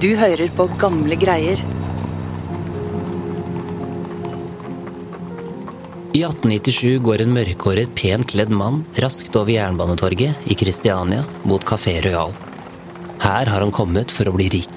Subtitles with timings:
[0.00, 1.60] Du hører på gamle greier.
[6.16, 11.98] I 1897 går en mørkhåret, pent kledd mann raskt over Jernbanetorget i Kristiania mot Café
[12.06, 12.32] Royal.
[13.20, 14.72] Her har han kommet for å bli rik.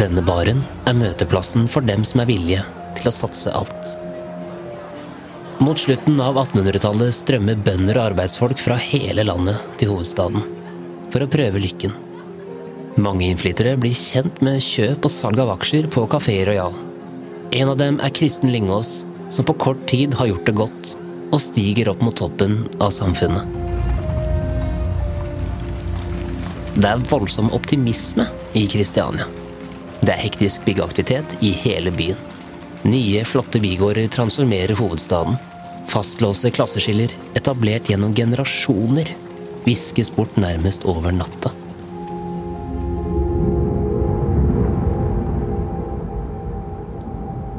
[0.00, 2.64] Denne baren er møteplassen for dem som er villige
[2.96, 3.98] til å satse alt.
[5.60, 10.40] Mot slutten av 1800-tallet strømmer bønder og arbeidsfolk fra hele landet til hovedstaden
[11.12, 11.92] for å prøve lykken.
[12.96, 16.72] Mange innflyttere blir kjent med kjøp og salg av aksjer på Kafé Royal.
[17.52, 20.94] En av dem er Kristen Lyngås, som på kort tid har gjort det godt
[21.28, 23.44] og stiger opp mot toppen av samfunnet.
[26.80, 29.28] Det er voldsom optimisme i Kristiania.
[30.00, 32.29] Det er hektisk byggeaktivitet i hele byen.
[32.82, 35.36] Nye, flotte bygårder transformerer hovedstaden.
[35.86, 39.08] Fastlåste klasseskiller, etablert gjennom generasjoner,
[39.66, 41.52] viskes bort nærmest over natta.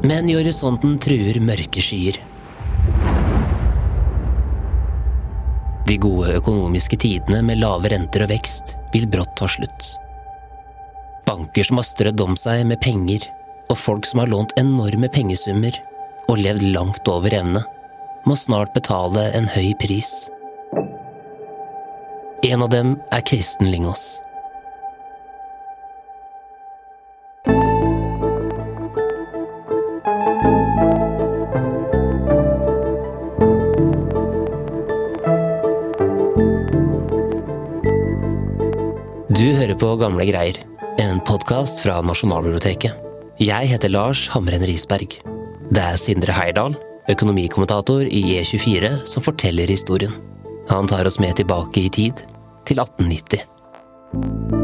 [0.02, 2.18] Men i horisonten truer mørke skyer.
[5.86, 9.92] De gode økonomiske tidene med lave renter og vekst vil brått ta slutt.
[11.28, 13.28] Banker som har strødd om seg med penger,
[13.72, 15.78] og folk som har lånt enorme pengesummer
[16.30, 17.64] og levd langt over evne,
[18.28, 20.30] må snart betale en høy pris.
[22.46, 24.20] En av dem er Kristen Lingås.
[39.32, 40.60] Du hører på Gamle greier,
[41.02, 43.11] en podkast fra Nasjonalbiblioteket.
[43.42, 45.16] Jeg heter Lars Hamren Risberg.
[45.74, 46.76] Det er Sindre Heirdal,
[47.10, 50.14] økonomikommentator i E24, som forteller historien.
[50.70, 52.22] Han tar oss med tilbake i tid,
[52.70, 54.61] til 1890.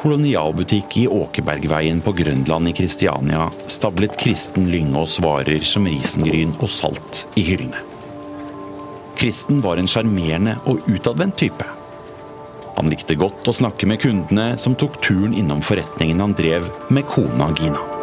[0.00, 7.24] kolonialbutikk i Åkebergveien på Grønland i Kristiania stablet Kristen Lyngås varer som risengryn og salt
[7.34, 7.82] i hyllene.
[9.16, 11.66] Kristen var en sjarmerende og utadvendt type.
[12.76, 17.08] Han likte godt å snakke med kundene som tok turen innom forretningen han drev med
[17.08, 17.95] kona Gina.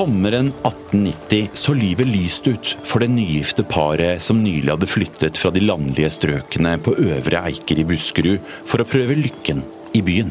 [0.00, 5.50] Sommeren 1890 så livet lyst ut for det nygifte paret som nylig hadde flyttet fra
[5.52, 9.60] de landlige strøkene på Øvre Eiker i Buskerud for å prøve lykken
[9.92, 10.30] i byen.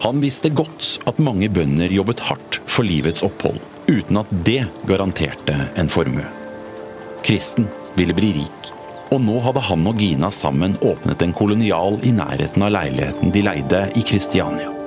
[0.00, 5.58] Han visste godt at mange bønder jobbet hardt for livets opphold, uten at det garanterte
[5.76, 6.24] en formue.
[7.20, 7.68] Kristen
[8.00, 8.72] ville bli rik,
[9.12, 13.44] og nå hadde han og Gina sammen åpnet en kolonial i nærheten av leiligheten de
[13.44, 14.77] leide i Kristiania.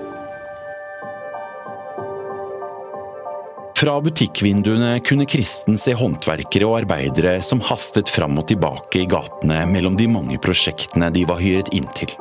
[3.82, 9.64] Fra butikkvinduene kunne Kristen se håndverkere og arbeidere som hastet fram og tilbake i gatene
[9.72, 12.14] mellom de mange prosjektene de var hyret inn til.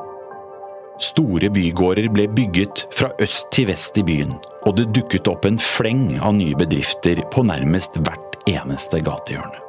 [1.05, 4.33] Store bygårder ble bygget fra øst til vest i byen,
[4.65, 9.61] og det dukket opp en fleng av nye bedrifter på nærmest hvert eneste gatehjørne.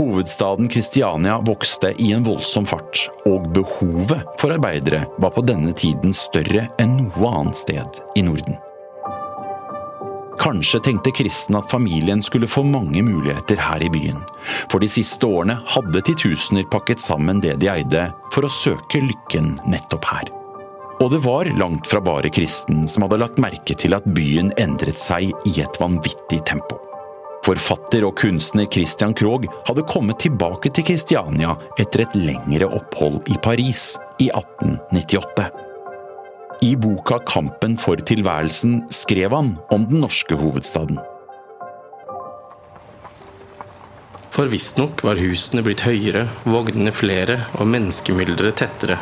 [0.00, 6.16] Hovedstaden Kristiania vokste i en voldsom fart, og behovet for arbeidere var på denne tiden
[6.16, 8.56] større enn noe annet sted i Norden.
[10.42, 14.18] Kanskje tenkte Kristen at familien skulle få mange muligheter her i byen,
[14.72, 19.54] for de siste årene hadde titusener pakket sammen det de eide, for å søke lykken
[19.70, 20.32] nettopp her.
[20.98, 24.98] Og det var langt fra bare Kristen som hadde lagt merke til at byen endret
[25.02, 26.80] seg i et vanvittig tempo.
[27.46, 33.38] Forfatter og kunstner Christian Krogh hadde kommet tilbake til Kristiania etter et lengre opphold i
[33.42, 35.61] Paris i 1898.
[36.60, 40.98] I boka 'Kampen for tilværelsen' skrev han om den norske hovedstaden.
[44.32, 48.96] For visstnok var husene blitt høyere, vognene flere og menneskemylderet tettere,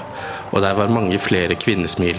[0.51, 2.19] og der var mange flere kvinnesmil.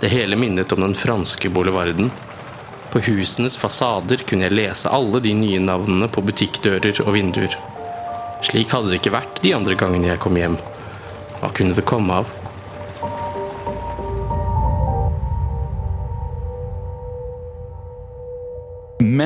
[0.00, 2.10] Det hele minnet om den franske boulevarden.
[2.92, 7.56] På husenes fasader kunne jeg lese alle de nye navnene på butikkdører og vinduer.
[8.46, 10.60] Slik hadde det ikke vært de andre gangene jeg kom hjem.
[11.40, 12.37] Hva kunne det komme av?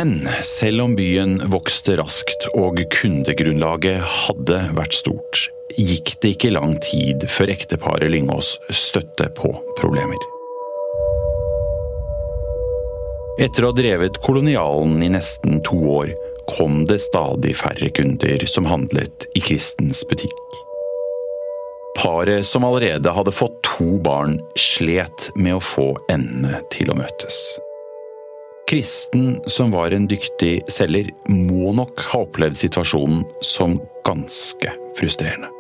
[0.03, 5.45] Men selv om byen vokste raskt og kundegrunnlaget hadde vært stort,
[5.79, 10.27] gikk det ikke lang tid før ekteparet Lyngås støtte på problemer.
[13.47, 16.11] Etter å ha drevet kolonialen i nesten to år,
[16.51, 20.63] kom det stadig færre kunder som handlet i Kristens butikk.
[22.03, 27.45] Paret som allerede hadde fått to barn, slet med å få endene til å møtes.
[28.73, 33.75] Kristen, som var en dyktig selger, må nok ha opplevd situasjonen som
[34.07, 35.51] ganske frustrerende.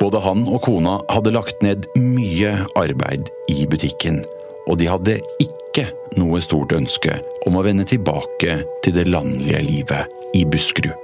[0.00, 4.24] Både han og kona hadde lagt ned mye arbeid i butikken,
[4.66, 5.86] og de hadde ikke
[6.18, 10.98] noe stort ønske om å vende tilbake til det landlige livet i Buskerud.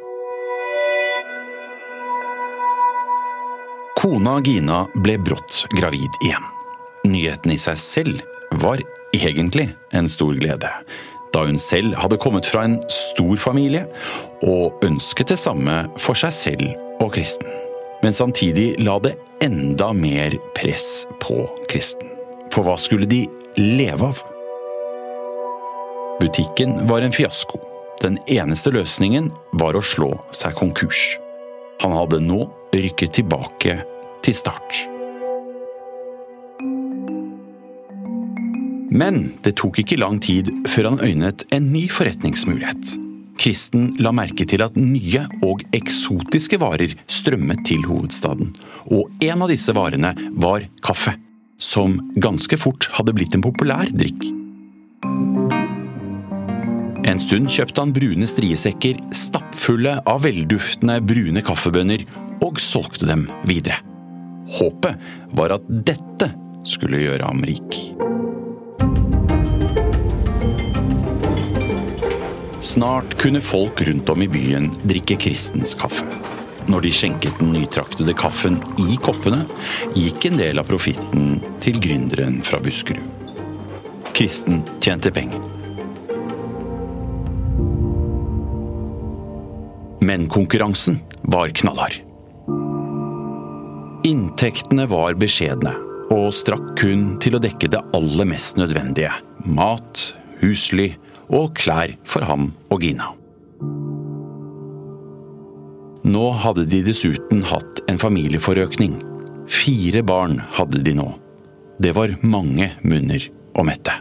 [3.95, 6.55] Kona Gina ble brått gravid igjen.
[7.07, 8.83] Nyheten i seg selv var
[9.17, 10.71] egentlig en stor glede,
[11.35, 13.87] da hun selv hadde kommet fra en stor familie
[14.47, 16.69] og ønsket det samme for seg selv
[17.01, 17.49] og Kristen.
[18.03, 19.15] Men samtidig la det
[19.45, 22.09] enda mer press på Kristen.
[22.51, 23.25] For hva skulle de
[23.61, 24.23] leve av?
[26.21, 27.61] Butikken var en fiasko.
[28.01, 29.31] Den eneste løsningen
[29.61, 31.19] var å slå seg konkurs.
[31.81, 32.45] Han hadde nå
[32.77, 33.79] rykket tilbake
[34.25, 34.90] til start.
[38.91, 42.97] Men det tok ikke lang tid før han øynet en ny forretningsmulighet.
[43.41, 48.53] Kristen la merke til at nye og eksotiske varer strømmet til hovedstaden.
[48.93, 51.15] Og en av disse varene var kaffe,
[51.57, 54.27] som ganske fort hadde blitt en populær drikk.
[57.09, 62.05] En stund kjøpte han brune striesekker stappfulle av velduftende brune kaffebønner,
[62.45, 63.81] og solgte dem videre.
[64.59, 65.01] Håpet
[65.37, 66.31] var at dette
[66.69, 67.77] skulle gjøre ham rik.
[72.61, 76.05] Snart kunne folk rundt om i byen drikke Kristens kaffe.
[76.69, 79.47] Når de skjenket den nytraktede kaffen i koppene,
[79.97, 83.33] gikk en del av profitten til gründeren fra Buskerud.
[84.13, 85.41] Kristen tjente penger.
[90.05, 91.01] Men konkurransen
[91.33, 92.03] var knallhard.
[94.05, 95.79] Inntektene var beskjedne,
[96.13, 99.17] og strakk kun til å dekke det aller mest nødvendige.
[99.49, 100.11] Mat,
[100.45, 100.93] husly
[101.31, 103.13] og klær for ham og Gina.
[106.11, 108.97] Nå hadde de dessuten hatt en familieforøkning.
[109.51, 111.11] Fire barn hadde de nå.
[111.81, 113.95] Det var mange munner å mette.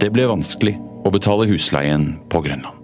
[0.00, 2.80] Det ble vanskelig å betale husleien på Grønland.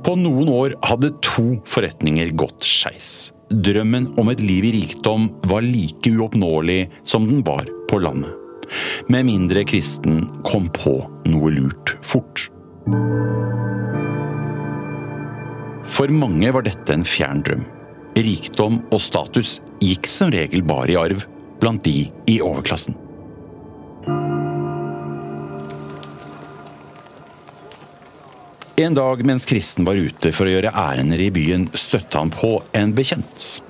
[0.00, 3.30] På noen år hadde to forretninger gått skeis.
[3.50, 8.39] Drømmen om et liv i rikdom var like uoppnåelig som den var på landet.
[9.10, 10.94] Med mindre kristen kom på
[11.30, 12.48] noe lurt fort.
[15.90, 17.66] For mange var dette en fjern drøm.
[18.16, 21.26] Rikdom og status gikk som regel bare i arv
[21.60, 22.96] blant de i overklassen.
[28.80, 32.54] En dag mens Kristen var ute for å gjøre ærender i byen, støtte han på
[32.76, 33.60] en bekjent.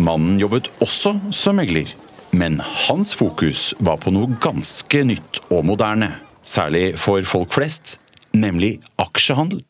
[0.00, 1.90] Mannen jobbet også som megler,
[2.30, 6.12] men hans fokus var på noe ganske nytt og moderne.
[6.46, 7.96] Særlig for folk flest,
[8.36, 9.64] nemlig aksjehandel.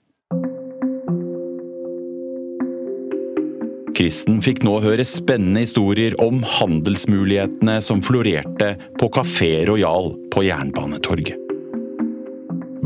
[3.96, 11.40] Kristen fikk nå høre spennende historier om handelsmulighetene som florerte på Kafé Royal på Jernbanetorget.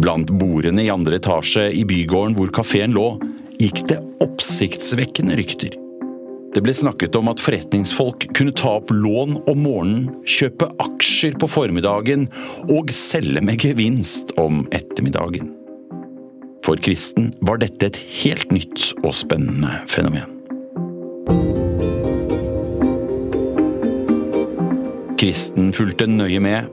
[0.01, 3.09] Blant bordene i andre etasje i bygården hvor kafeen lå,
[3.61, 5.75] gikk det oppsiktsvekkende rykter.
[6.51, 11.47] Det ble snakket om at forretningsfolk kunne ta opp lån om morgenen, kjøpe aksjer på
[11.47, 12.27] formiddagen
[12.67, 15.53] og selge med gevinst om ettermiddagen.
[16.67, 20.37] For Kristen var dette et helt nytt og spennende fenomen.
[25.21, 26.67] Kristen fulgte nøye med,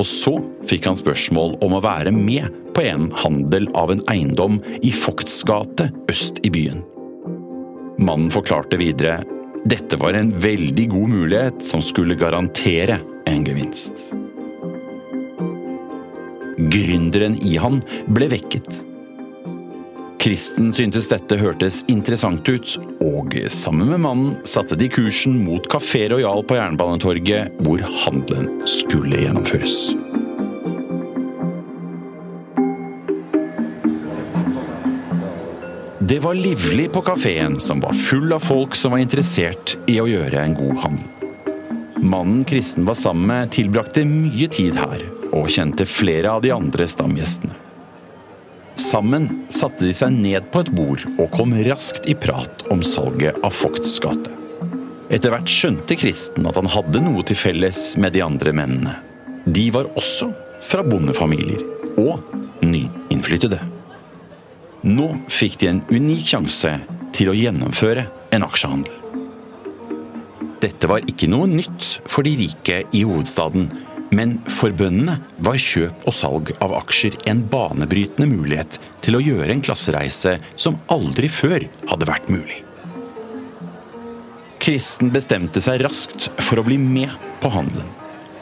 [0.00, 4.58] og så fikk han spørsmål om å være med på en handel av en eiendom
[4.82, 6.82] i Fogts gate øst i byen.
[7.98, 9.20] Mannen forklarte videre
[9.64, 12.98] dette var en veldig god mulighet som skulle garantere
[13.30, 14.08] en gevinst.
[16.72, 17.78] Gründeren i han
[18.10, 18.82] ble vekket.
[20.22, 26.08] Kristen syntes dette hørtes interessant ut, og sammen med mannen satte de kursen mot Kafé
[26.10, 29.92] Royal på Jernbanetorget, hvor handelen skulle gjennomføres.
[36.12, 40.04] Det var livlig på kafeen, som var full av folk som var interessert i å
[40.04, 41.30] gjøre en god handel.
[42.04, 46.84] Mannen Kristen var sammen med, tilbrakte mye tid her, og kjente flere av de andre
[46.84, 47.56] stamgjestene.
[48.76, 53.40] Sammen satte de seg ned på et bord og kom raskt i prat om salget
[53.40, 54.36] av Fogts gate.
[55.08, 58.98] Etter hvert skjønte Kristen at han hadde noe til felles med de andre mennene.
[59.48, 60.28] De var også
[60.68, 61.64] fra bondefamilier
[61.96, 62.20] og
[62.60, 63.71] nyinnflyttede.
[64.82, 66.72] Nå fikk de en unik sjanse
[67.14, 68.98] til å gjennomføre en aksjehandel.
[70.62, 73.68] Dette var ikke noe nytt for de rike i hovedstaden,
[74.12, 79.54] men for bøndene var kjøp og salg av aksjer en banebrytende mulighet til å gjøre
[79.54, 82.60] en klassereise som aldri før hadde vært mulig.
[84.62, 87.10] Kristen bestemte seg raskt for å bli med
[87.42, 87.88] på handelen.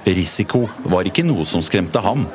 [0.09, 2.26] Risiko var ikke noe som skremte ham.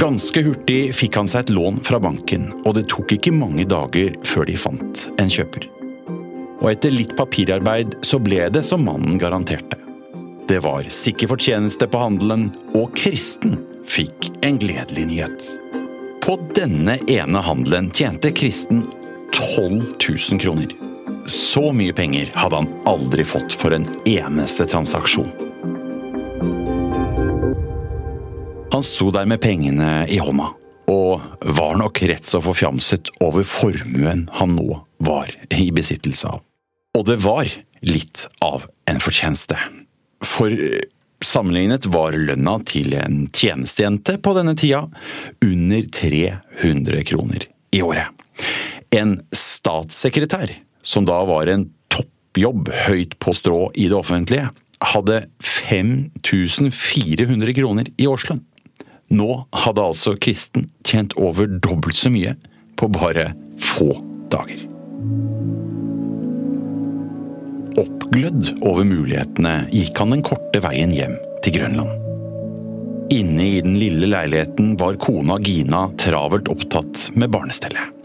[0.00, 4.16] Ganske hurtig fikk han seg et lån fra banken, og det tok ikke mange dager
[4.24, 5.68] før de fant en kjøper
[6.60, 9.78] og etter litt papirarbeid så ble det som mannen garanterte.
[10.48, 15.48] Det var sikker fortjeneste på handelen, og Kristen fikk en gledelig nyhet.
[16.20, 18.84] På denne ene handelen tjente Kristen
[19.32, 20.74] 12 000 kroner.
[21.30, 25.30] Så mye penger hadde han aldri fått for en eneste transaksjon.
[28.80, 30.46] Han sto der med pengene i hånda,
[30.88, 31.20] og
[31.52, 36.40] var nok rett så forfjamset over formuen han nå var i besittelse av.
[36.96, 37.44] Og det var
[37.84, 39.52] litt av en fortjeneste.
[40.24, 40.48] For
[41.20, 44.88] sammenlignet var lønna til en tjenestejente på denne tida
[45.44, 47.44] under 300 kroner
[47.76, 48.08] i året.
[48.96, 54.48] En statssekretær, som da var en toppjobb høyt på strå i det offentlige,
[54.80, 58.40] hadde 5400 kroner i årslønn.
[59.10, 59.28] Nå
[59.64, 62.36] hadde altså Kristen tjent over dobbelt så mye
[62.78, 63.90] på bare få
[64.30, 64.62] dager.
[67.80, 71.96] Oppglødd over mulighetene gikk han den korte veien hjem til Grønland.
[73.10, 77.96] Inne i den lille leiligheten var kona Gina travelt opptatt med barnestellet.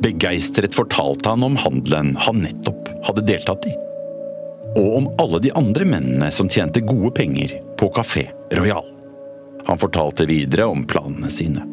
[0.00, 3.76] Begeistret fortalte han om handelen han nettopp hadde deltatt i.
[4.76, 8.95] Og om alle de andre mennene som tjente gode penger på Kafé Royal.
[9.66, 11.64] Han fortalte videre om planene sine.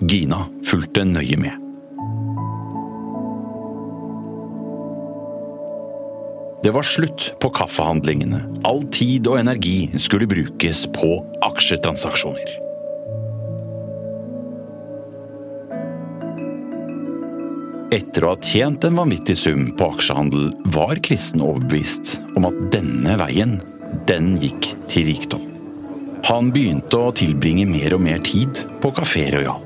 [0.00, 1.62] Gina fulgte nøye med.
[6.66, 8.42] Det var slutt på kaffehandlingene.
[8.68, 11.14] All tid og energi skulle brukes på
[11.46, 12.56] aksjetransaksjoner.
[17.96, 23.14] Etter å ha tjent en vanvittig sum på aksjehandel, var Kristen overbevist om at denne
[23.22, 23.60] veien,
[24.10, 25.55] den gikk til rikdom.
[26.24, 29.60] Han begynte å tilbringe mer og mer tid på Kafé Royal.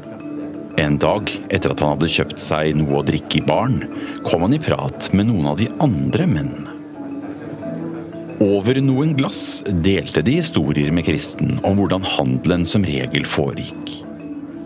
[0.81, 3.85] En dag etter at han hadde kjøpt seg noe å drikke i baren,
[4.27, 6.77] kom han i prat med noen av de andre mennene.
[8.41, 13.99] Over noen glass delte de historier med Kristen om hvordan handelen som regel foregikk.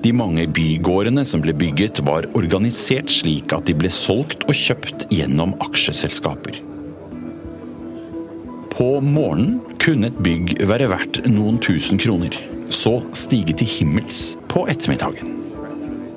[0.04, 5.08] De mange bygårdene som ble bygget, var organisert slik at de ble solgt og kjøpt
[5.10, 6.60] gjennom aksjeselskaper.
[8.74, 12.32] På morgenen kunne et bygg være verdt noen tusen kroner,
[12.72, 15.34] så stige til himmels på ettermiddagen.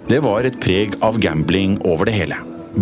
[0.07, 2.38] Det var et preg av gambling over det hele,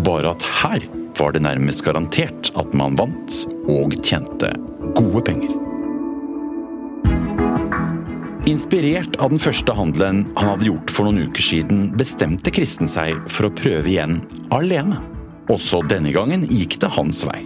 [0.06, 0.86] bare at her
[1.18, 3.40] var det nærmest garantert at man vant
[3.72, 4.52] og tjente
[4.98, 5.56] gode penger.
[8.46, 13.18] Inspirert av den første handelen han hadde gjort for noen uker siden, bestemte Kristen seg
[13.26, 14.20] for å prøve igjen
[14.54, 15.02] alene.
[15.50, 17.42] Også denne gangen gikk det hans vei.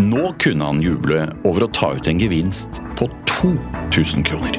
[0.00, 4.56] Nå kunne han juble over å ta ut en gevinst på 2000 kroner.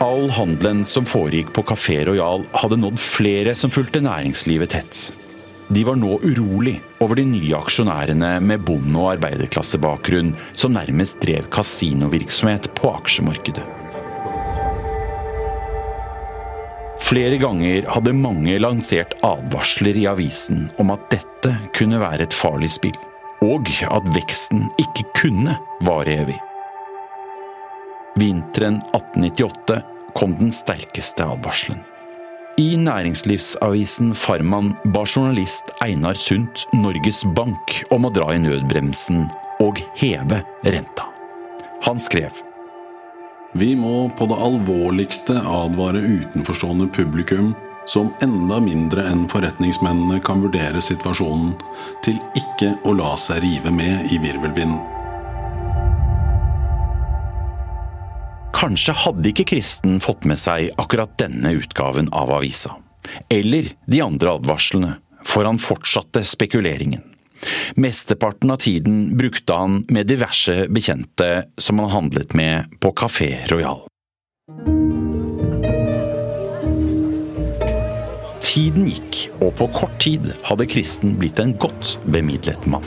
[0.00, 5.04] All handelen som foregikk på Kafé Royal hadde nådd flere som fulgte næringslivet tett.
[5.68, 11.52] De var nå urolig over de nye aksjonærene med bonde- og arbeiderklassebakgrunn som nærmest drev
[11.52, 13.83] kasinovirksomhet på aksjemarkedet.
[17.04, 22.70] Flere ganger hadde mange lansert advarsler i avisen om at dette kunne være et farlig
[22.72, 22.96] spill,
[23.44, 26.38] og at veksten ikke kunne vare evig.
[28.16, 29.82] Vinteren 1898
[30.16, 31.82] kom den sterkeste advarselen.
[32.56, 39.26] I næringslivsavisen Farman ba journalist Einar Sundt Norges Bank om å dra i nødbremsen
[39.60, 41.10] og heve renta.
[41.84, 42.38] Han skrev
[43.56, 47.52] Vi må på det alvorligste advare utenforstående publikum,
[47.86, 51.52] som enda mindre enn forretningsmennene kan vurdere situasjonen,
[52.02, 54.82] til ikke å la seg rive med i virvelvinden.
[58.58, 62.74] Kanskje hadde ikke Kristen fått med seg akkurat denne utgaven av avisa.
[63.30, 67.13] Eller de andre advarslene, for han fortsatte spekuleringen.
[67.80, 73.84] Mesteparten av tiden brukte han med diverse bekjente som han handlet med på Café Royal.
[78.44, 82.84] Tiden gikk, og på kort tid hadde Kristen blitt en godt bemidlet mann.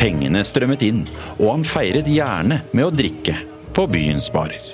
[0.00, 1.04] Pengene strømmet inn,
[1.36, 3.36] og han feiret gjerne med å drikke
[3.76, 4.72] på byens barer.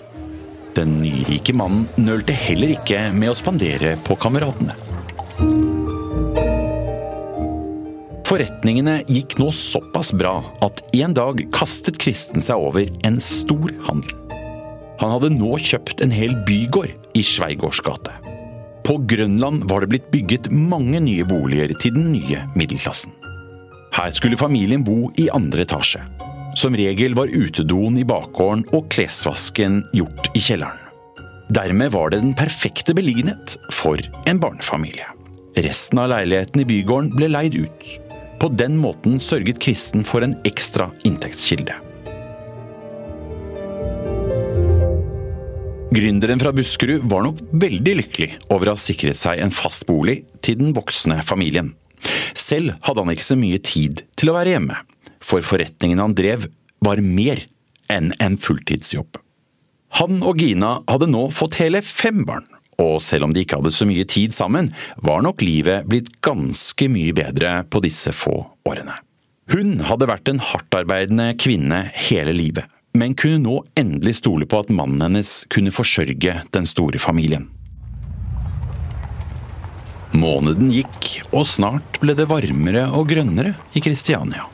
[0.76, 4.76] Den nyrike mannen nølte heller ikke med å spandere på kameratene.
[8.26, 14.16] Forretningene gikk nå såpass bra at en dag kastet Kristen seg over en stor handel.
[14.98, 18.10] Han hadde nå kjøpt en hel bygård i Sveigårds gate.
[18.86, 23.12] På Grønland var det blitt bygget mange nye boliger til den nye middelklassen.
[23.94, 26.02] Her skulle familien bo i andre etasje.
[26.58, 30.82] Som regel var utedoen i bakgården og klesvasken gjort i kjelleren.
[31.54, 35.06] Dermed var det den perfekte beliggenhet for en barnefamilie.
[35.62, 37.86] Resten av leiligheten i bygården ble leid ut.
[38.40, 41.74] På den måten sørget Kristen for en ekstra inntektskilde.
[45.96, 50.18] Gründeren fra Buskerud var nok veldig lykkelig over å ha sikret seg en fast bolig
[50.44, 51.72] til den voksne familien.
[52.36, 54.76] Selv hadde han ikke så mye tid til å være hjemme,
[55.24, 56.50] for forretningen han drev
[56.84, 57.40] var mer
[57.92, 59.16] enn en fulltidsjobb.
[60.02, 62.44] Han og Gina hadde nå fått hele fem barn,
[62.82, 64.70] og selv om de ikke hadde så mye tid sammen,
[65.04, 68.96] var nok livet blitt ganske mye bedre på disse få årene.
[69.52, 72.66] Hun hadde vært en hardtarbeidende kvinne hele livet,
[72.98, 77.46] men kunne nå endelig stole på at mannen hennes kunne forsørge den store familien.
[80.16, 84.46] Måneden gikk, og snart ble det varmere og grønnere i Kristiania.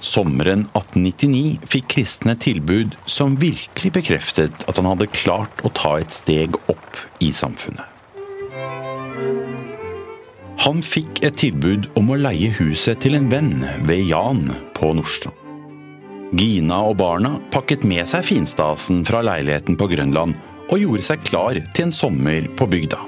[0.00, 6.14] Sommeren 1899 fikk kristne tilbud som virkelig bekreftet at han hadde klart å ta et
[6.14, 7.84] steg opp i samfunnet.
[10.64, 14.42] Han fikk et tilbud om å leie huset til en venn ved Jan
[14.76, 15.36] på Nordstrand.
[16.36, 20.36] Gina og barna pakket med seg finstasen fra leiligheten på Grønland
[20.70, 23.00] og gjorde seg klar til en sommer på bygda.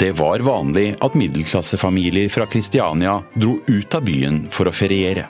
[0.00, 5.28] Det var vanlig at middelklassefamilier fra Kristiania dro ut av byen for å feriere.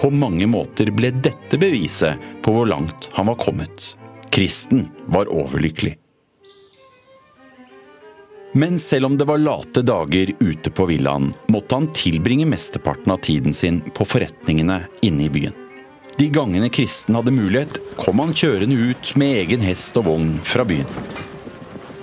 [0.00, 3.94] På mange måter ble dette beviset på hvor langt han var kommet.
[4.30, 5.96] Kristen var overlykkelig.
[8.52, 13.20] Men selv om det var late dager ute på villaen, måtte han tilbringe mesteparten av
[13.22, 15.56] tiden sin på forretningene inne i byen.
[16.18, 20.64] De gangene Kristen hadde mulighet, kom han kjørende ut med egen hest og vogn fra
[20.66, 20.88] byen.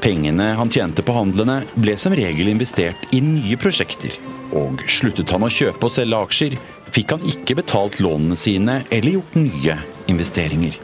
[0.03, 4.13] Pengene han tjente på handlene, ble som regel investert i nye prosjekter.
[4.55, 6.57] Og sluttet han å kjøpe og selge aksjer,
[6.93, 9.79] fikk han ikke betalt lånene sine eller gjort nye
[10.11, 10.77] investeringer.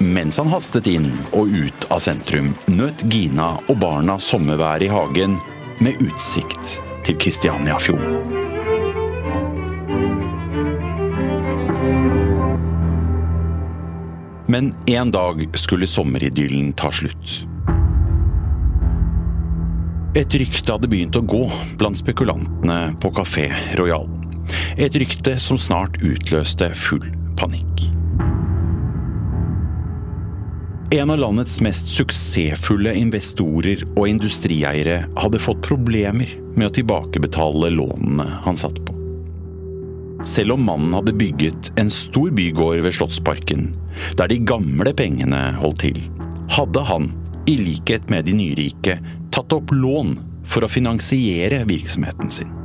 [0.00, 5.36] Mens han hastet inn og ut av sentrum, nøt Gina og barna sommervær i hagen
[5.84, 8.48] med utsikt til Kristianiafjorden.
[14.50, 17.36] Men en dag skulle sommeridyllen ta slutt.
[20.18, 21.44] Et rykte hadde begynt å gå
[21.78, 23.46] blant spekulantene på Kafé
[23.78, 24.08] Royal.
[24.80, 27.02] Et rykte som snart utløste full
[27.36, 27.82] panikk.
[30.96, 38.24] En av landets mest suksessfulle investorer og industrieiere hadde fått problemer med å tilbakebetale lånene
[38.46, 38.94] han satt på.
[40.24, 43.66] Selv om mannen hadde bygget en stor bygård ved Slottsparken,
[44.16, 46.00] der de gamle pengene holdt til,
[46.56, 47.10] hadde han,
[47.44, 48.96] i likhet med de nyrike,
[49.28, 50.16] tatt opp lån
[50.48, 52.56] for å finansiere virksomheten sin.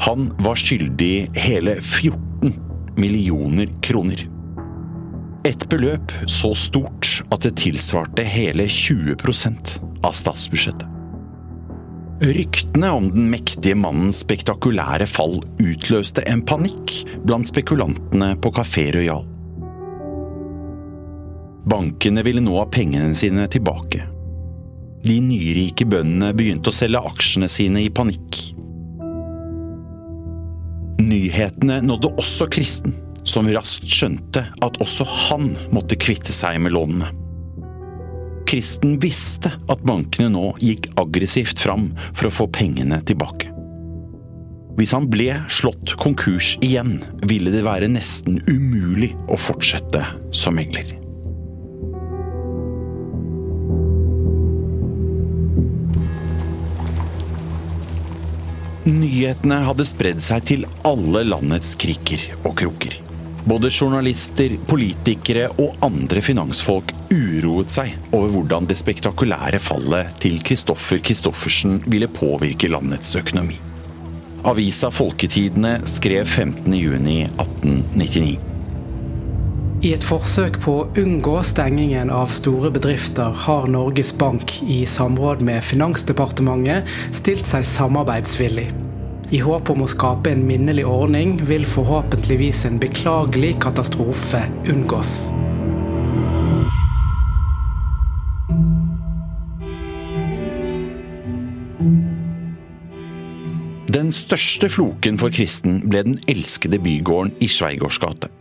[0.00, 2.52] Han var skyldig hele 14
[2.96, 4.26] millioner kroner.
[5.46, 10.86] Et beløp så stort at det tilsvarte hele 20% av statsbudsjettet.
[12.18, 19.22] Ryktene om den mektige mannens spektakulære fall utløste en panikk blant spekulantene på Kafé Royal.
[21.68, 24.02] Bankene ville nå ha pengene sine tilbake.
[25.06, 28.40] De nyrike bøndene begynte å selge aksjene sine i panikk.
[30.98, 32.94] Nyhetene nådde også Kristen,
[33.28, 37.12] som raskt skjønte at også han måtte kvitte seg med lånene.
[38.48, 43.52] Kristen visste at bankene nå gikk aggressivt fram for å få pengene tilbake.
[44.78, 50.96] Hvis han ble slått konkurs igjen, ville det være nesten umulig å fortsette som megler.
[58.88, 62.94] Nyhetene hadde spredd seg til alle landets krikker og kroker.
[63.48, 70.98] Både journalister, politikere og andre finansfolk uroet seg over hvordan det spektakulære fallet til Kristoffer
[71.04, 73.56] Kristoffersen ville påvirke landets økonomi.
[74.48, 78.57] Avisa Folketidene skrev 15.6.1899.
[79.78, 85.44] I et forsøk på å unngå stengingen av store bedrifter, har Norges Bank i samråd
[85.46, 88.72] med Finansdepartementet stilt seg samarbeidsvillig.
[89.30, 95.12] I håp om å skape en minnelig ordning vil forhåpentligvis en beklagelig katastrofe unngås.
[103.94, 108.32] Den største floken for kristen ble den elskede bygården i Sveigårds gate.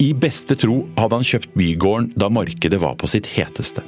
[0.00, 3.84] I beste tro hadde han kjøpt bygården da markedet var på sitt heteste.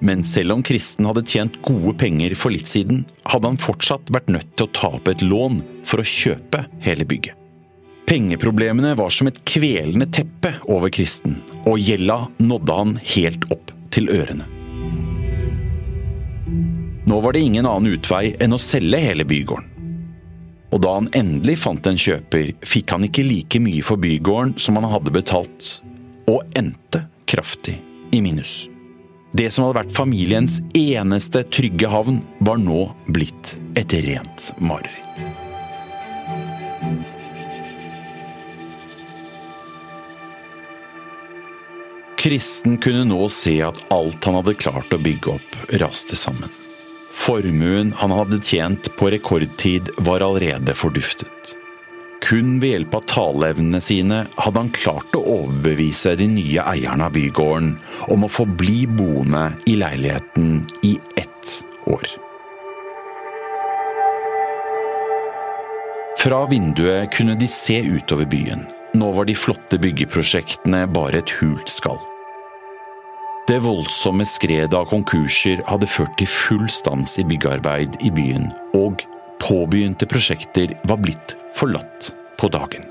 [0.00, 4.30] Men selv om Kristen hadde tjent gode penger for litt siden, hadde han fortsatt vært
[4.32, 7.34] nødt til å ta opp et lån for å kjøpe hele bygget.
[8.08, 14.08] Pengeproblemene var som et kvelende teppe over Kristen, og gjelda nådde han helt opp til
[14.14, 14.46] ørene.
[17.08, 19.77] Nå var det ingen annen utvei enn å selge hele bygården.
[20.68, 24.76] Og da han endelig fant en kjøper, fikk han ikke like mye for bygården som
[24.76, 25.78] han hadde betalt,
[26.28, 27.78] og endte kraftig
[28.12, 28.66] i minus.
[29.36, 35.04] Det som hadde vært familiens eneste trygge havn, var nå blitt et rent mareritt.
[42.18, 46.50] Kristen kunne nå se at alt han hadde klart å bygge opp, raste sammen.
[47.10, 51.54] Formuen han hadde tjent på rekordtid var allerede forduftet.
[52.20, 57.14] Kun ved hjelp av taleevnene sine hadde han klart å overbevise de nye eierne av
[57.14, 57.74] bygården
[58.12, 61.54] om å få bli boende i leiligheten i ett
[61.86, 62.08] år.
[66.18, 68.66] Fra vinduet kunne de se utover byen.
[68.98, 72.00] Nå var de flotte byggeprosjektene bare et hult skall.
[73.48, 79.00] Det voldsomme skredet av konkurser hadde ført til full stans i byggearbeid i byen, og
[79.40, 82.84] påbegynte prosjekter var blitt forlatt på dagen.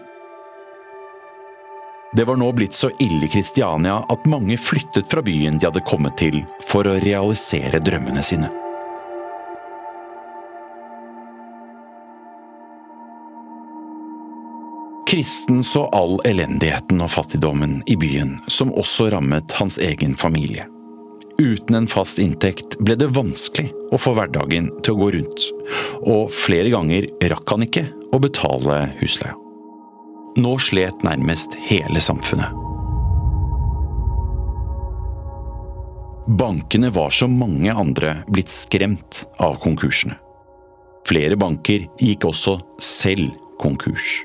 [2.17, 5.85] Det var nå blitt så ille i Kristiania at mange flyttet fra byen de hadde
[5.85, 8.49] kommet til for å realisere drømmene sine.
[15.07, 20.65] Kristen så all elendigheten og fattigdommen i byen, som også rammet hans egen familie.
[21.39, 25.47] Uten en fast inntekt ble det vanskelig å få hverdagen til å gå rundt,
[26.03, 29.31] og flere ganger rakk han ikke å betale husleia.
[30.43, 32.51] Nå slet nærmest hele samfunnet.
[36.27, 40.19] Bankene var som mange andre blitt skremt av konkursene.
[41.07, 43.31] Flere banker gikk også selv
[43.63, 44.17] konkurs.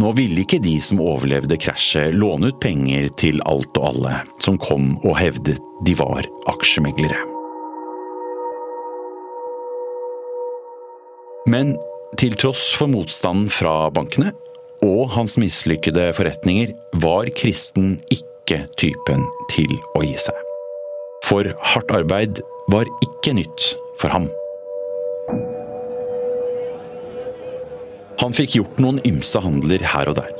[0.00, 4.56] Nå ville ikke de som overlevde krasjet låne ut penger til alt og alle som
[4.62, 7.18] kom og hevdet de var aksjemeglere.
[11.50, 11.74] Men
[12.20, 14.32] til tross for motstanden fra bankene
[14.86, 20.36] og hans mislykkede forretninger, var Kristen ikke typen til å gi seg.
[21.28, 22.40] For hardt arbeid
[22.72, 24.30] var ikke nytt for ham.
[28.20, 30.32] Han fikk gjort noen ymse handler her og der.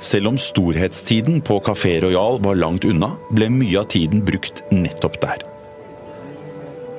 [0.00, 5.18] Selv om storhetstiden på Kafé Royal var langt unna, ble mye av tiden brukt nettopp
[5.20, 5.42] der.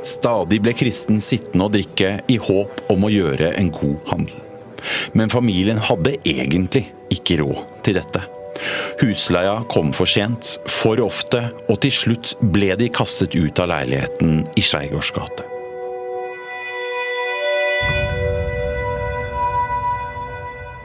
[0.06, 4.44] Stadig ble Kristen sittende og drikke i håp om å gjøre en god handel.
[5.18, 8.26] Men familien hadde egentlig ikke råd til dette.
[9.02, 14.44] Husleia kom for sent, for ofte, og til slutt ble de kastet ut av leiligheten
[14.58, 15.51] i Skjærgårds gate.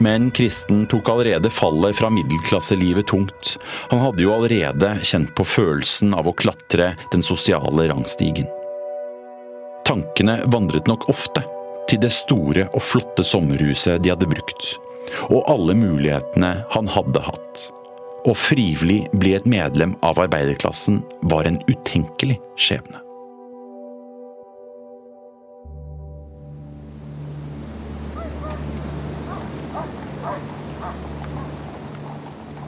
[0.03, 3.57] Men Kristen tok allerede fallet fra middelklasselivet tungt.
[3.89, 8.49] Han hadde jo allerede kjent på følelsen av å klatre den sosiale rangstigen.
[9.87, 11.45] Tankene vandret nok ofte
[11.87, 14.69] til det store og flotte sommerhuset de hadde brukt,
[15.31, 17.67] og alle mulighetene han hadde hatt.
[18.27, 20.99] Å frivillig bli et medlem av arbeiderklassen
[21.31, 23.06] var en utenkelig skjebne.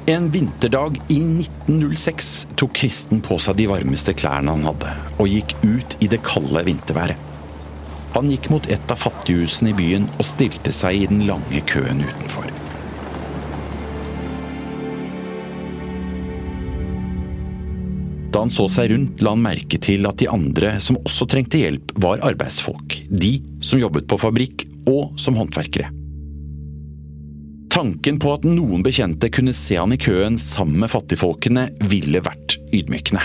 [0.10, 5.52] En vinterdag i 1906 tok Kristen på seg de varmeste klærne han hadde, og gikk
[5.62, 7.28] ut i det kalde vinterværet.
[8.16, 12.02] Han gikk mot et av fattighusene i byen og stilte seg i den lange køen
[12.02, 12.50] utenfor.
[18.34, 21.62] Da han så seg rundt, la han merke til at de andre som også trengte
[21.62, 22.98] hjelp, var arbeidsfolk.
[23.14, 25.99] De som jobbet på fabrikk, og som håndverkere.
[27.80, 32.58] Tanken på at noen bekjente kunne se han i køen sammen med fattigfolkene, ville vært
[32.76, 33.22] ydmykende.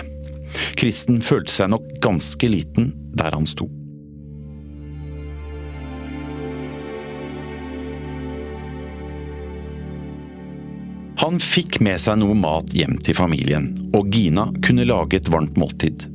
[0.78, 3.66] Kristen følte seg nok ganske liten der han sto.
[11.24, 15.58] Han fikk med seg noe mat hjem til familien, og Gina kunne lage et varmt
[15.58, 16.06] måltid.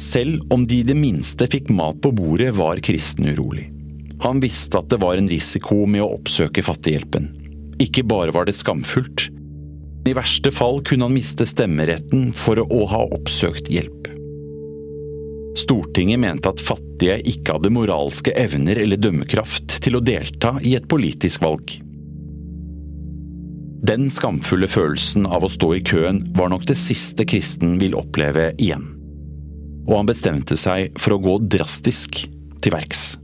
[0.00, 3.66] Selv om de i det minste fikk mat på bordet, var Kristen urolig.
[4.20, 7.30] Han visste at det var en risiko med å oppsøke Fattighjelpen.
[7.80, 9.30] Ikke bare var det skamfullt.
[10.08, 14.08] I verste fall kunne han miste stemmeretten for å ha oppsøkt hjelp.
[15.60, 20.88] Stortinget mente at fattige ikke hadde moralske evner eller dømmekraft til å delta i et
[20.88, 21.74] politisk valg.
[23.80, 28.50] Den skamfulle følelsen av å stå i køen var nok det siste Kristen vil oppleve
[28.60, 28.84] igjen.
[29.88, 32.22] Og han bestemte seg for å gå drastisk
[32.60, 33.19] til verks.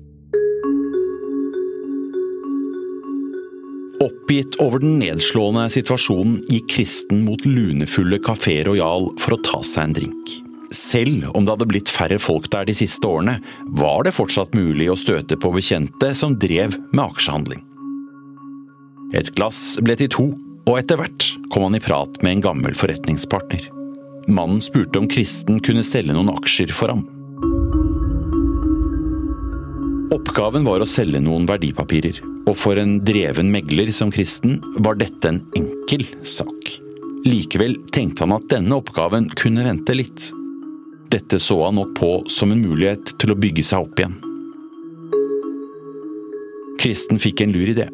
[4.02, 9.87] Oppgitt over den nedslående situasjonen gikk Kristen mot lunefulle Kafé Royal for å ta seg
[9.87, 10.35] en drink.
[10.74, 13.38] Selv om det hadde blitt færre folk der de siste årene,
[13.78, 17.62] var det fortsatt mulig å støte på bekjente som drev med aksjehandling.
[19.16, 20.26] Et glass ble til to,
[20.66, 23.70] og etter hvert kom han i prat med en gammel forretningspartner.
[24.26, 27.06] Mannen spurte om Kristen kunne selge noen aksjer for ham.
[30.14, 35.33] Oppgaven var å selge noen verdipapirer, og for en dreven megler som Kristen var dette
[35.33, 36.77] en enkel sak.
[37.27, 40.29] Likevel tenkte han at denne oppgaven kunne vente litt.
[41.11, 44.14] Dette så han nok på som en mulighet til å bygge seg opp igjen.
[46.79, 47.90] Kristen fikk en lur idé.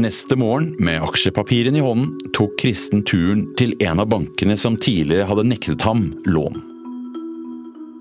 [0.00, 5.28] Neste morgen, med aksjepapirene i hånden, tok Kristen turen til en av bankene som tidligere
[5.28, 6.60] hadde nektet ham lån.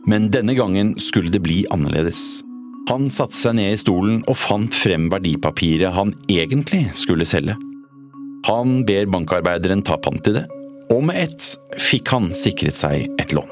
[0.07, 2.46] Men denne gangen skulle det bli annerledes.
[2.87, 7.57] Han satte seg ned i stolen og fant frem verdipapiret han egentlig skulle selge.
[8.47, 10.45] Han ber bankarbeideren ta pant i det,
[10.93, 11.49] og med ett
[11.83, 13.51] fikk han sikret seg et lån.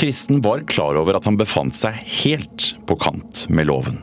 [0.00, 4.00] Kristen var klar over at han befant seg helt på kant med loven.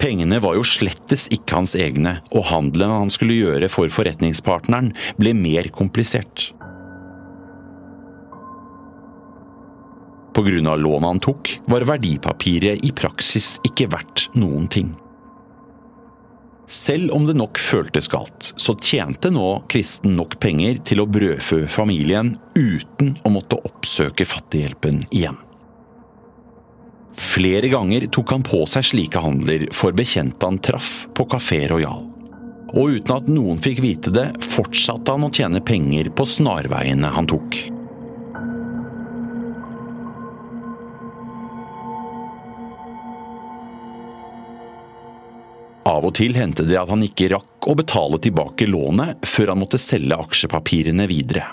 [0.00, 5.34] Pengene var jo slettes ikke hans egne, og handelen han skulle gjøre for forretningspartneren ble
[5.36, 6.50] mer komplisert.
[10.40, 14.94] Av lånet han tok, var verdipapiret i praksis ikke verdt noen ting.
[16.70, 21.64] Selv om det nok føltes galt, så tjente nå Kristen nok penger til å brødfø
[21.68, 25.36] familien uten å måtte oppsøke Fattighjelpen igjen.
[27.16, 32.06] Flere ganger tok han på seg slike handler for bekjente han traff på Kafé Royal.
[32.70, 37.28] Og uten at noen fikk vite det, fortsatte han å tjene penger på snarveiene han
[37.30, 37.58] tok.
[45.90, 49.62] Av og til hendte det at han ikke rakk å betale tilbake lånet før han
[49.64, 51.48] måtte selge aksjepapirene videre.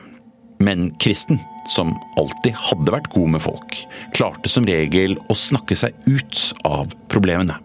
[0.59, 1.39] Men Kristen,
[1.69, 3.77] som alltid hadde vært god med folk,
[4.17, 7.59] klarte som regel å snakke seg ut av problemene.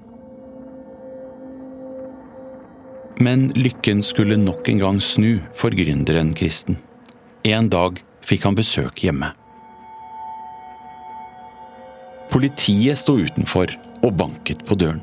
[3.23, 6.79] Men lykken skulle nok en gang snu for gründeren Kristen.
[7.47, 9.31] En dag fikk han besøk hjemme.
[12.33, 15.03] Politiet sto utenfor og banket på døren.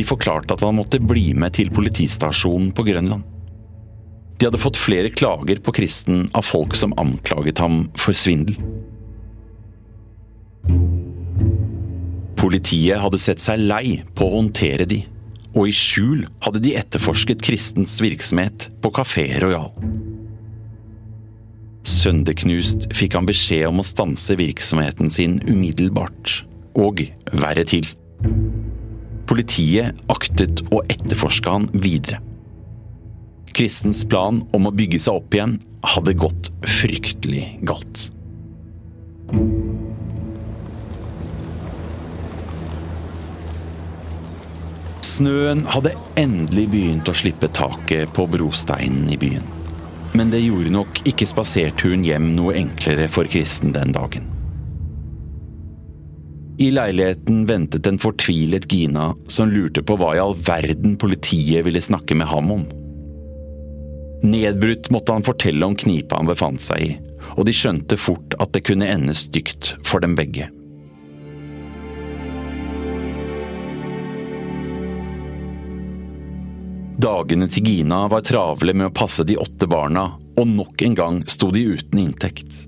[0.00, 3.26] De forklarte at han måtte bli med til politistasjonen på Grønland.
[4.40, 8.56] De hadde fått flere klager på Kristen av folk som anklaget ham for svindel.
[12.40, 15.02] Politiet hadde sett seg lei på å håndtere de,
[15.52, 19.68] og i skjul hadde de etterforsket Kristens virksomhet på Kafé Royal.
[21.84, 26.38] Sønderknust fikk han beskjed om å stanse virksomheten sin umiddelbart,
[26.80, 27.04] og
[27.36, 27.92] verre til.
[29.30, 32.18] Politiet aktet å etterforske han videre.
[33.54, 35.52] Kristens plan om å bygge seg opp igjen
[35.86, 38.08] hadde gått fryktelig galt.
[45.06, 49.46] Snøen hadde endelig begynt å slippe taket på brosteinen i byen.
[50.18, 54.26] Men det gjorde nok ikke spaserturen hjem noe enklere for Kristen den dagen.
[56.60, 61.80] I leiligheten ventet en fortvilet Gina som lurte på hva i all verden politiet ville
[61.80, 62.66] snakke med ham om.
[64.28, 66.90] Nedbrutt måtte han fortelle om knipa han befant seg i,
[67.32, 70.50] og de skjønte fort at det kunne ende stygt for dem begge.
[77.00, 81.22] Dagene til Gina var travle med å passe de åtte barna, og nok en gang
[81.24, 82.66] sto de uten inntekt.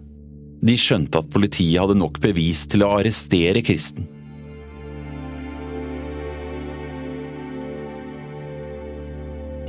[0.63, 4.07] De skjønte at politiet hadde nok bevis til å arrestere Kristen.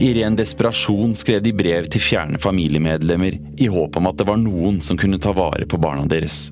[0.03, 4.41] I ren desperasjon skrev de brev til fjerne familiemedlemmer i håp om at det var
[4.41, 6.47] noen som kunne ta vare på barna deres.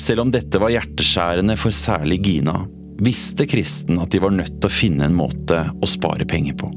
[0.00, 2.58] Selv om dette var hjerteskjærende for særlig Gina,
[3.00, 6.72] visste Kristen at de var nødt til å finne en måte å spare penger på.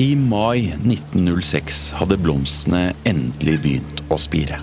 [0.00, 4.60] I mai 1906 hadde blomstene endelig begynt å spire.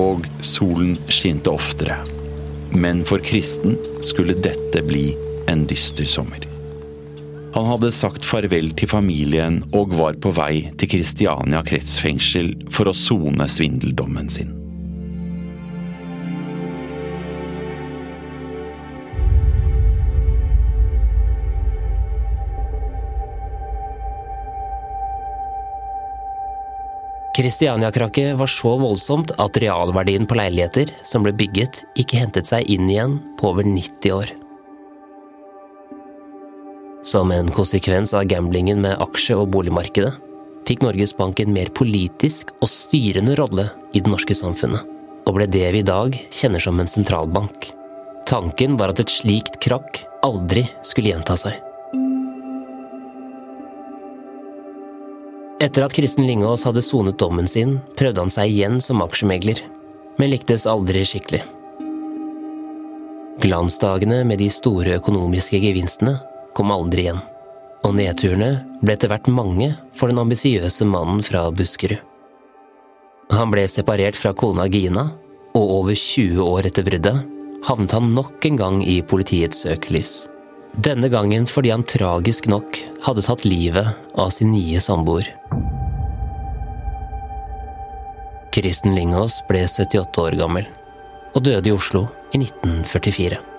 [0.00, 1.98] Og solen skinte oftere.
[2.72, 5.10] Men for Kristen skulle dette bli
[5.52, 6.48] en dyster sommer.
[7.52, 12.96] Han hadde sagt farvel til familien og var på vei til Kristiania kretsfengsel for å
[12.96, 14.63] sone svindeldommen sin.
[27.34, 32.86] Kristiania-krakket var så voldsomt at realverdien på leiligheter som ble bygget, ikke hentet seg inn
[32.86, 34.30] igjen på over 90 år.
[37.04, 40.14] Som en konsekvens av gamblingen med aksje- og boligmarkedet
[40.64, 44.86] fikk Norges Bank en mer politisk og styrende rolle i det norske samfunnet,
[45.26, 47.72] og ble det vi i dag kjenner som en sentralbank.
[48.30, 51.73] Tanken var at et slikt krakk aldri skulle gjenta seg.
[55.64, 59.62] Etter at Kristen Lingås hadde sonet dommen sin, prøvde han seg igjen som aksjemegler,
[60.20, 61.40] men lyktes aldri skikkelig.
[63.40, 66.18] Glansdagene med de store økonomiske gevinstene
[66.54, 67.22] kom aldri igjen,
[67.80, 68.50] og nedturene
[68.82, 72.02] ble etter hvert mange for den ambisiøse mannen fra Buskerud.
[73.32, 75.08] Han ble separert fra kona Gina,
[75.56, 77.24] og over 20 år etter bruddet
[77.64, 80.26] havnet han nok en gang i politiets søkelys.
[80.74, 85.28] Denne gangen fordi han tragisk nok hadde tatt livet av sin nye samboer.
[88.54, 90.68] Kristen Lingås ble 78 år gammel
[91.34, 93.53] og døde i Oslo i 1944.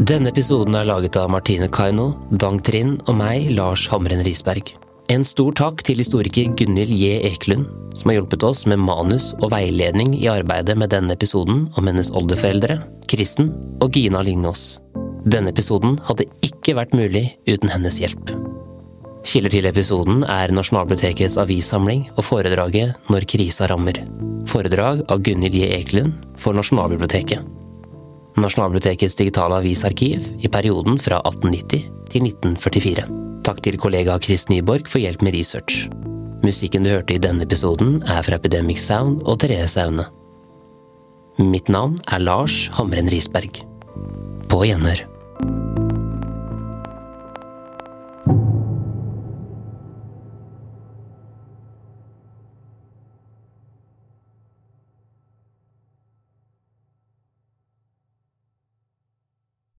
[0.00, 4.70] Denne episoden er laget av Martine Kaino, Dang Trind og meg, Lars Hamren Risberg.
[5.12, 7.18] En stor takk til historiker Gunhild J.
[7.28, 11.92] Ekelund, som har hjulpet oss med manus og veiledning i arbeidet med denne episoden om
[11.92, 12.78] hennes oldeforeldre,
[13.12, 13.52] Kristen
[13.84, 14.78] og Gina Lyngås.
[15.28, 18.32] Denne episoden hadde ikke vært mulig uten hennes hjelp.
[19.28, 24.00] Kilder til episoden er Nasjonalbibliotekets avissamling og foredraget Når krisa rammer.
[24.48, 25.74] Foredrag av Gunhild J.
[25.82, 27.44] Ekelund for Nasjonalbiblioteket.
[28.38, 33.06] Nasjonalbibliotekets digitale avisarkiv i perioden fra 1890 til 1944.
[33.46, 35.88] Takk til kollega Chris Nyborg for hjelp med research.
[36.44, 40.06] Musikken du hørte i denne episoden er fra Epidemic Sound og Therese Aune.
[41.40, 43.62] Mitt navn er Lars Hamren Risberg.
[44.50, 45.06] På gjenhør.